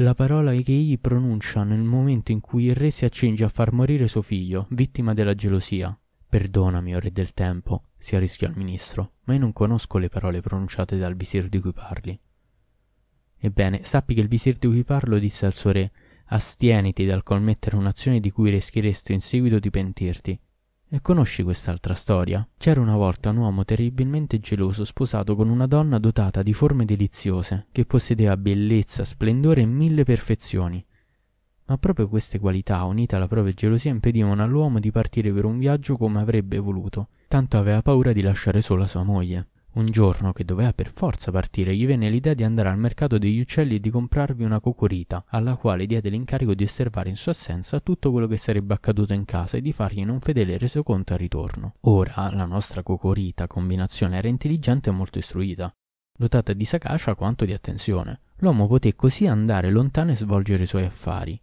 La 0.00 0.14
parola 0.14 0.52
che 0.52 0.72
egli 0.72 0.98
pronuncia 0.98 1.64
nel 1.64 1.82
momento 1.82 2.32
in 2.32 2.40
cui 2.40 2.64
il 2.64 2.74
re 2.74 2.90
si 2.90 3.04
accinge 3.04 3.44
a 3.44 3.48
far 3.48 3.72
morire 3.72 4.08
suo 4.08 4.22
figlio, 4.22 4.66
vittima 4.70 5.14
della 5.14 5.34
gelosia. 5.34 5.96
Perdonami, 6.28 6.94
o 6.94 6.98
re 6.98 7.10
del 7.10 7.32
tempo, 7.32 7.84
si 7.98 8.14
arrischiò 8.14 8.48
il 8.48 8.56
ministro, 8.56 9.12
ma 9.24 9.34
io 9.34 9.40
non 9.40 9.52
conosco 9.52 9.98
le 9.98 10.08
parole 10.08 10.40
pronunciate 10.40 10.98
dal 10.98 11.16
visir 11.16 11.48
di 11.48 11.60
cui 11.60 11.72
parli. 11.72 12.18
Ebbene, 13.38 13.80
sappi 13.84 14.14
che 14.14 14.20
il 14.20 14.28
visir 14.28 14.56
di 14.56 14.66
cui 14.66 14.84
parlo 14.84 15.18
disse 15.18 15.46
al 15.46 15.54
suo 15.54 15.70
re 15.70 15.90
Astieniti 16.30 17.06
dal 17.06 17.22
commettere 17.22 17.76
un'azione 17.76 18.20
di 18.20 18.30
cui 18.30 18.50
rischieresti 18.50 19.14
in 19.14 19.20
seguito 19.20 19.58
di 19.58 19.70
pentirti. 19.70 20.38
E 20.90 21.00
conosci 21.00 21.42
quest'altra 21.42 21.94
storia? 21.94 22.46
C'era 22.58 22.82
una 22.82 22.96
volta 22.96 23.30
un 23.30 23.38
uomo 23.38 23.64
terribilmente 23.64 24.38
geloso 24.38 24.84
sposato 24.84 25.34
con 25.34 25.48
una 25.48 25.66
donna 25.66 25.98
dotata 25.98 26.42
di 26.42 26.52
forme 26.52 26.84
deliziose, 26.84 27.68
che 27.72 27.86
possedeva 27.86 28.36
bellezza, 28.36 29.06
splendore 29.06 29.62
e 29.62 29.66
mille 29.66 30.04
perfezioni. 30.04 30.84
Ma 31.66 31.78
proprio 31.78 32.08
queste 32.08 32.38
qualità, 32.38 32.84
unite 32.84 33.16
alla 33.16 33.28
propria 33.28 33.54
gelosia, 33.54 33.90
impedivano 33.90 34.42
all'uomo 34.42 34.80
di 34.80 34.90
partire 34.90 35.32
per 35.32 35.46
un 35.46 35.58
viaggio 35.58 35.96
come 35.96 36.20
avrebbe 36.20 36.58
voluto, 36.58 37.08
tanto 37.28 37.56
aveva 37.56 37.80
paura 37.80 38.12
di 38.12 38.20
lasciare 38.20 38.60
sola 38.60 38.86
sua 38.86 39.02
moglie. 39.02 39.48
Un 39.74 39.86
giorno, 39.86 40.32
che 40.32 40.44
doveva 40.44 40.72
per 40.72 40.90
forza 40.90 41.30
partire, 41.30 41.74
gli 41.74 41.86
venne 41.86 42.08
l'idea 42.10 42.34
di 42.34 42.42
andare 42.42 42.68
al 42.68 42.78
mercato 42.78 43.16
degli 43.16 43.38
uccelli 43.38 43.76
e 43.76 43.80
di 43.80 43.90
comprarvi 43.90 44.42
una 44.42 44.60
cocorita, 44.60 45.24
alla 45.28 45.56
quale 45.56 45.86
diede 45.86 46.08
l'incarico 46.08 46.54
di 46.54 46.64
osservare 46.64 47.10
in 47.10 47.16
sua 47.16 47.32
assenza 47.32 47.78
tutto 47.80 48.10
quello 48.10 48.26
che 48.26 48.38
sarebbe 48.38 48.74
accaduto 48.74 49.12
in 49.12 49.24
casa 49.24 49.56
e 49.56 49.60
di 49.60 49.72
fargli 49.72 50.02
un 50.02 50.20
fedele 50.20 50.58
resoconto 50.58 51.12
al 51.12 51.18
ritorno. 51.20 51.74
Ora, 51.82 52.30
la 52.32 52.44
nostra 52.44 52.82
cocorita, 52.82 53.46
combinazione, 53.46 54.16
era 54.16 54.26
intelligente 54.26 54.90
e 54.90 54.92
molto 54.92 55.18
istruita, 55.18 55.72
dotata 56.16 56.52
di 56.52 56.64
sagacia 56.64 57.14
quanto 57.14 57.44
di 57.44 57.52
attenzione. 57.52 58.20
L'uomo 58.38 58.66
poté 58.66 58.96
così 58.96 59.26
andare 59.26 59.70
lontano 59.70 60.10
e 60.10 60.16
svolgere 60.16 60.64
i 60.64 60.66
suoi 60.66 60.84
affari. 60.84 61.40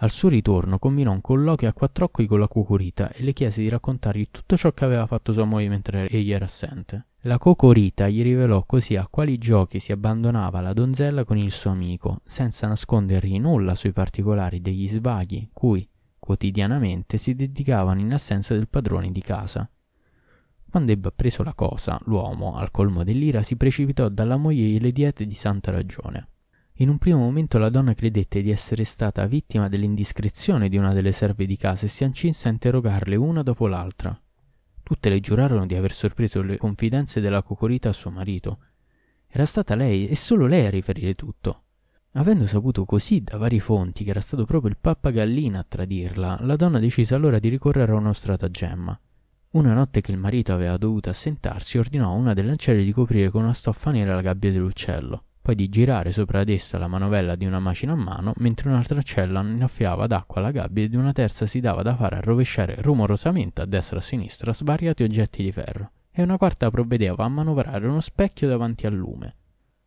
Al 0.00 0.10
suo 0.10 0.28
ritorno 0.28 0.78
combinò 0.78 1.10
un 1.10 1.20
colloquio 1.20 1.68
a 1.68 1.72
quattro 1.72 2.04
occhi 2.04 2.26
con 2.26 2.38
la 2.38 2.46
cucurita 2.46 3.10
e 3.10 3.24
le 3.24 3.32
chiese 3.32 3.62
di 3.62 3.68
raccontargli 3.68 4.28
tutto 4.30 4.56
ciò 4.56 4.70
che 4.70 4.84
aveva 4.84 5.06
fatto 5.06 5.32
sua 5.32 5.44
moglie 5.44 5.68
mentre 5.68 6.08
egli 6.08 6.30
era 6.30 6.44
assente. 6.44 7.06
La 7.22 7.36
cocorita 7.36 8.08
gli 8.08 8.22
rivelò 8.22 8.62
così 8.64 8.94
a 8.94 9.08
quali 9.10 9.38
giochi 9.38 9.80
si 9.80 9.90
abbandonava 9.90 10.60
la 10.60 10.72
donzella 10.72 11.24
con 11.24 11.36
il 11.36 11.50
suo 11.50 11.72
amico, 11.72 12.20
senza 12.24 12.68
nascondergli 12.68 13.40
nulla 13.40 13.74
sui 13.74 13.90
particolari 13.90 14.60
degli 14.60 14.88
svaghi 14.88 15.50
cui 15.52 15.88
quotidianamente 16.16 17.18
si 17.18 17.34
dedicavano 17.34 17.98
in 17.98 18.12
assenza 18.12 18.54
del 18.54 18.68
padrone 18.68 19.10
di 19.10 19.20
casa. 19.20 19.68
Quando 20.70 20.92
ebbe 20.92 21.08
appreso 21.08 21.42
la 21.42 21.54
cosa, 21.54 21.98
l'uomo, 22.04 22.56
al 22.56 22.70
colmo 22.70 23.02
dell'ira, 23.02 23.42
si 23.42 23.56
precipitò 23.56 24.08
dalla 24.08 24.36
moglie 24.36 24.76
e 24.76 24.78
le 24.78 24.92
diede 24.92 25.26
di 25.26 25.34
santa 25.34 25.72
ragione. 25.72 26.28
In 26.80 26.88
un 26.88 26.98
primo 26.98 27.18
momento 27.18 27.58
la 27.58 27.70
donna 27.70 27.92
credette 27.92 28.40
di 28.40 28.52
essere 28.52 28.84
stata 28.84 29.26
vittima 29.26 29.68
dell'indiscrezione 29.68 30.68
di 30.68 30.76
una 30.76 30.92
delle 30.92 31.10
serve 31.10 31.44
di 31.44 31.56
casa 31.56 31.86
e 31.86 31.88
si 31.88 32.04
accinse 32.04 32.46
a 32.46 32.52
interrogarle 32.52 33.16
una 33.16 33.42
dopo 33.42 33.66
l'altra. 33.66 34.16
Tutte 34.84 35.08
le 35.08 35.18
giurarono 35.18 35.66
di 35.66 35.74
aver 35.74 35.92
sorpreso 35.92 36.40
le 36.40 36.56
confidenze 36.56 37.20
della 37.20 37.42
cocorita 37.42 37.88
a 37.88 37.92
suo 37.92 38.12
marito. 38.12 38.58
Era 39.26 39.44
stata 39.44 39.74
lei 39.74 40.06
e 40.06 40.14
solo 40.14 40.46
lei 40.46 40.66
a 40.66 40.70
riferire 40.70 41.16
tutto. 41.16 41.62
Avendo 42.12 42.46
saputo 42.46 42.84
così 42.84 43.22
da 43.22 43.38
varie 43.38 43.58
fonti 43.58 44.04
che 44.04 44.10
era 44.10 44.20
stato 44.20 44.44
proprio 44.44 44.70
il 44.70 44.78
pappagallina 44.80 45.58
a 45.58 45.66
tradirla, 45.68 46.38
la 46.42 46.54
donna 46.54 46.78
decise 46.78 47.12
allora 47.12 47.40
di 47.40 47.48
ricorrere 47.48 47.90
a 47.90 47.96
uno 47.96 48.12
stratagemma. 48.12 49.00
Una 49.50 49.74
notte 49.74 50.00
che 50.00 50.12
il 50.12 50.18
marito 50.18 50.52
aveva 50.52 50.76
dovuto 50.76 51.10
assentarsi, 51.10 51.76
ordinò 51.76 52.12
a 52.12 52.14
una 52.14 52.34
delle 52.34 52.52
ancelle 52.52 52.84
di 52.84 52.92
coprire 52.92 53.30
con 53.30 53.42
una 53.42 53.52
stoffa 53.52 53.90
nera 53.90 54.14
la 54.14 54.22
gabbia 54.22 54.52
dell'uccello 54.52 55.24
poi 55.48 55.56
di 55.56 55.70
girare 55.70 56.12
sopra 56.12 56.40
ad 56.40 56.50
essa 56.50 56.76
la 56.76 56.88
manovella 56.88 57.34
di 57.34 57.46
una 57.46 57.58
macina 57.58 57.92
a 57.92 57.96
mano, 57.96 58.34
mentre 58.36 58.68
un'altra 58.68 59.00
cella 59.00 59.40
innaffiava 59.40 60.06
d'acqua 60.06 60.42
la 60.42 60.50
gabbia 60.50 60.84
ed 60.84 60.94
una 60.94 61.14
terza 61.14 61.46
si 61.46 61.60
dava 61.60 61.80
da 61.80 61.96
fare 61.96 62.16
a 62.16 62.20
rovesciare 62.20 62.82
rumorosamente 62.82 63.62
a 63.62 63.64
destra 63.64 63.96
e 63.96 64.00
a 64.00 64.02
sinistra 64.02 64.52
svariati 64.52 65.04
oggetti 65.04 65.42
di 65.42 65.50
ferro, 65.50 65.92
e 66.10 66.22
una 66.22 66.36
quarta 66.36 66.70
provvedeva 66.70 67.24
a 67.24 67.28
manovrare 67.28 67.86
uno 67.86 68.00
specchio 68.00 68.46
davanti 68.46 68.86
al 68.86 68.92
lume. 68.92 69.36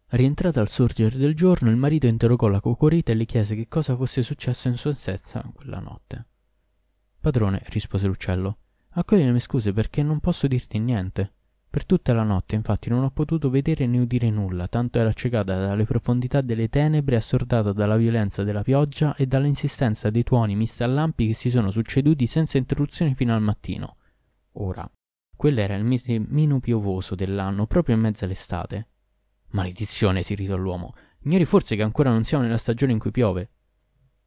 Rientrata 0.07 0.61
al 0.61 0.69
sorgere 0.69 1.15
del 1.15 1.35
giorno, 1.35 1.69
il 1.69 1.77
marito 1.77 2.07
interrogò 2.07 2.47
la 2.47 2.59
cocorita 2.59 3.11
e 3.11 3.15
le 3.15 3.25
chiese 3.25 3.53
che 3.53 3.67
cosa 3.67 3.95
fosse 3.95 4.23
successo 4.23 4.67
in 4.67 4.77
sua 4.77 4.89
assenza 4.89 5.47
quella 5.53 5.79
notte. 5.79 6.25
Padrone, 7.19 7.61
rispose 7.65 8.07
l'uccello, 8.07 8.57
accogli 8.93 9.25
le 9.25 9.29
mie 9.29 9.39
scuse 9.39 9.73
perché 9.73 10.01
non 10.01 10.21
posso 10.21 10.47
dirti 10.47 10.79
niente. 10.79 11.33
Per 11.71 11.85
tutta 11.85 12.13
la 12.13 12.23
notte, 12.23 12.55
infatti, 12.55 12.89
non 12.89 13.01
ho 13.05 13.11
potuto 13.11 13.49
vedere 13.49 13.87
né 13.87 13.97
udire 13.97 14.29
nulla, 14.29 14.67
tanto 14.67 14.99
ero 14.99 15.07
accecata 15.07 15.57
dalle 15.57 15.85
profondità 15.85 16.41
delle 16.41 16.67
tenebre, 16.67 17.15
assordata 17.15 17.71
dalla 17.71 17.95
violenza 17.95 18.43
della 18.43 18.61
pioggia 18.61 19.15
e 19.15 19.25
dall'insistenza 19.25 20.09
dei 20.09 20.23
tuoni 20.23 20.57
misti 20.57 20.83
a 20.83 20.87
lampi 20.87 21.27
che 21.27 21.33
si 21.33 21.49
sono 21.49 21.71
succeduti 21.71 22.27
senza 22.27 22.57
interruzione 22.57 23.13
fino 23.13 23.33
al 23.33 23.41
mattino. 23.41 23.95
Ora, 24.55 24.85
quello 25.33 25.61
era 25.61 25.75
il 25.75 25.85
mese 25.85 26.19
meno 26.19 26.59
piovoso 26.59 27.15
dell'anno, 27.15 27.67
proprio 27.67 27.95
in 27.95 28.01
mezzo 28.01 28.25
all'estate. 28.25 28.87
Maledizione, 29.51 30.23
si 30.23 30.33
irritò 30.33 30.57
l'uomo. 30.57 30.93
Ignori 31.21 31.45
forse 31.45 31.77
che 31.77 31.83
ancora 31.83 32.09
non 32.09 32.25
siamo 32.25 32.43
nella 32.43 32.57
stagione 32.57 32.91
in 32.91 32.99
cui 32.99 33.11
piove? 33.11 33.49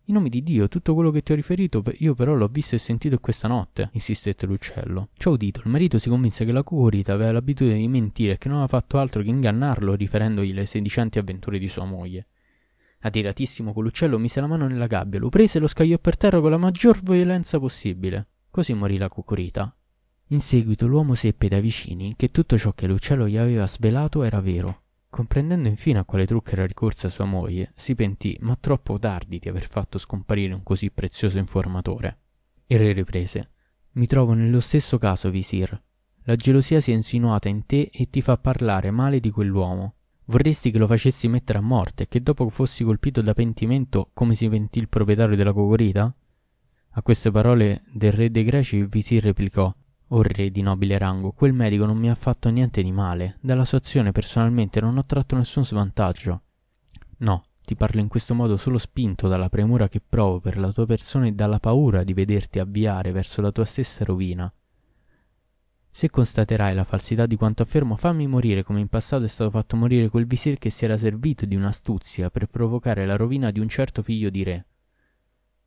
In 0.06 0.14
nome 0.14 0.28
di 0.28 0.42
Dio, 0.42 0.68
tutto 0.68 0.92
quello 0.92 1.10
che 1.10 1.22
ti 1.22 1.32
ho 1.32 1.34
riferito 1.34 1.82
io 2.00 2.14
però 2.14 2.34
l'ho 2.34 2.48
visto 2.48 2.74
e 2.74 2.78
sentito 2.78 3.18
questa 3.18 3.48
notte, 3.48 3.88
insistette 3.92 4.44
l'uccello. 4.44 5.08
Ciò 5.16 5.30
udito, 5.30 5.62
il 5.64 5.70
marito 5.70 5.98
si 5.98 6.10
convinse 6.10 6.44
che 6.44 6.52
la 6.52 6.62
cucorita 6.62 7.14
aveva 7.14 7.32
l'abitudine 7.32 7.78
di 7.78 7.88
mentire 7.88 8.34
e 8.34 8.38
che 8.38 8.48
non 8.48 8.58
aveva 8.58 8.78
fatto 8.78 8.98
altro 8.98 9.22
che 9.22 9.30
ingannarlo 9.30 9.94
riferendogli 9.94 10.52
le 10.52 10.66
sedicenti 10.66 11.18
avventure 11.18 11.58
di 11.58 11.68
sua 11.68 11.86
moglie. 11.86 12.26
Adiratissimo 12.98 13.72
quell'uccello 13.72 14.18
mise 14.18 14.42
la 14.42 14.46
mano 14.46 14.66
nella 14.66 14.86
gabbia, 14.86 15.18
lo 15.18 15.30
prese 15.30 15.56
e 15.56 15.62
lo 15.62 15.68
scagliò 15.68 15.96
per 15.96 16.18
terra 16.18 16.38
con 16.38 16.50
la 16.50 16.58
maggior 16.58 17.00
violenza 17.00 17.58
possibile. 17.58 18.26
Così 18.50 18.74
morì 18.74 18.98
la 18.98 19.08
cucorita. 19.08 19.74
In 20.28 20.40
seguito 20.40 20.86
l'uomo 20.86 21.14
seppe 21.14 21.48
dai 21.48 21.62
vicini 21.62 22.12
che 22.14 22.28
tutto 22.28 22.58
ciò 22.58 22.72
che 22.72 22.86
l'uccello 22.86 23.26
gli 23.26 23.38
aveva 23.38 23.66
svelato 23.66 24.22
era 24.22 24.40
vero 24.42 24.82
Comprendendo 25.14 25.68
infine 25.68 26.00
a 26.00 26.04
quale 26.04 26.26
trucco 26.26 26.50
era 26.50 26.66
ricorsa 26.66 27.08
sua 27.08 27.24
moglie, 27.24 27.72
si 27.76 27.94
pentì, 27.94 28.36
ma 28.40 28.56
troppo 28.58 28.98
tardi, 28.98 29.38
di 29.38 29.48
aver 29.48 29.64
fatto 29.64 29.96
scomparire 29.96 30.54
un 30.54 30.64
così 30.64 30.90
prezioso 30.90 31.38
informatore. 31.38 32.18
Il 32.66 32.80
re 32.80 32.90
riprese. 32.90 33.50
Mi 33.92 34.08
trovo 34.08 34.32
nello 34.32 34.58
stesso 34.58 34.98
caso, 34.98 35.30
visir. 35.30 35.80
La 36.24 36.34
gelosia 36.34 36.80
si 36.80 36.90
è 36.90 36.94
insinuata 36.94 37.48
in 37.48 37.64
te 37.64 37.90
e 37.92 38.10
ti 38.10 38.22
fa 38.22 38.36
parlare 38.38 38.90
male 38.90 39.20
di 39.20 39.30
quell'uomo. 39.30 39.94
Vorresti 40.24 40.72
che 40.72 40.78
lo 40.78 40.88
facessi 40.88 41.28
mettere 41.28 41.58
a 41.58 41.62
morte 41.62 42.02
e 42.02 42.08
che 42.08 42.20
dopo 42.20 42.48
fossi 42.48 42.82
colpito 42.82 43.22
da 43.22 43.34
pentimento 43.34 44.10
come 44.14 44.34
si 44.34 44.48
pentì 44.48 44.80
il 44.80 44.88
proprietario 44.88 45.36
della 45.36 45.52
cocorita? 45.52 46.12
A 46.90 47.02
queste 47.02 47.30
parole 47.30 47.84
del 47.92 48.10
re 48.10 48.32
dei 48.32 48.42
greci 48.42 48.78
il 48.78 48.88
visir 48.88 49.22
replicò 49.22 49.72
O 50.08 50.22
re 50.22 50.50
di 50.50 50.60
nobile 50.60 50.98
rango, 50.98 51.32
quel 51.32 51.52
medico 51.52 51.86
non 51.86 51.96
mi 51.96 52.10
ha 52.10 52.14
fatto 52.14 52.50
niente 52.50 52.82
di 52.82 52.92
male. 52.92 53.38
Dalla 53.40 53.64
sua 53.64 53.78
azione 53.78 54.12
personalmente 54.12 54.80
non 54.80 54.98
ho 54.98 55.04
tratto 55.04 55.36
nessun 55.36 55.64
svantaggio. 55.64 56.42
No, 57.18 57.44
ti 57.64 57.74
parlo 57.74 58.00
in 58.00 58.08
questo 58.08 58.34
modo 58.34 58.58
solo 58.58 58.76
spinto 58.76 59.26
dalla 59.26 59.48
premura 59.48 59.88
che 59.88 60.02
provo 60.06 60.40
per 60.40 60.58
la 60.58 60.70
tua 60.72 60.84
persona 60.84 61.26
e 61.26 61.32
dalla 61.32 61.58
paura 61.58 62.04
di 62.04 62.12
vederti 62.12 62.58
avviare 62.58 63.10
verso 63.10 63.40
la 63.40 63.50
tua 63.50 63.64
stessa 63.64 64.04
rovina. 64.04 64.52
Se 65.90 66.10
constaterai 66.10 66.74
la 66.74 66.84
falsità 66.84 67.24
di 67.24 67.36
quanto 67.36 67.62
affermo, 67.62 67.96
fammi 67.96 68.26
morire 68.26 68.64
come 68.64 68.80
in 68.80 68.88
passato 68.88 69.24
è 69.24 69.28
stato 69.28 69.50
fatto 69.50 69.76
morire 69.76 70.08
quel 70.08 70.26
visir 70.26 70.58
che 70.58 70.68
si 70.68 70.84
era 70.84 70.98
servito 70.98 71.46
di 71.46 71.54
un'astuzia 71.54 72.30
per 72.30 72.46
provocare 72.46 73.06
la 73.06 73.16
rovina 73.16 73.50
di 73.50 73.60
un 73.60 73.68
certo 73.68 74.02
figlio 74.02 74.28
di 74.28 74.42
re. 74.42 74.66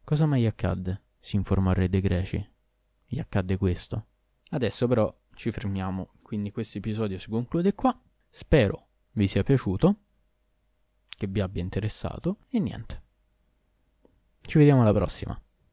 Cosa 0.03 0.25
mai 0.25 0.45
accadde? 0.45 1.01
si 1.19 1.37
informò 1.37 1.71
il 1.71 1.77
re 1.77 1.89
dei 1.89 2.01
greci. 2.01 2.49
Gli 3.05 3.19
accadde 3.19 3.57
questo. 3.57 4.05
Adesso 4.51 4.87
però 4.87 5.13
ci 5.33 5.51
fermiamo, 5.51 6.13
quindi 6.21 6.51
questo 6.51 6.77
episodio 6.77 7.17
si 7.17 7.29
conclude 7.29 7.73
qua. 7.73 7.99
Spero 8.29 8.87
vi 9.11 9.27
sia 9.27 9.43
piaciuto, 9.43 9.95
che 11.07 11.27
vi 11.27 11.41
abbia 11.41 11.61
interessato 11.61 12.39
e 12.49 12.59
niente. 12.59 13.03
Ci 14.41 14.57
vediamo 14.57 14.81
alla 14.81 14.93
prossima. 14.93 15.39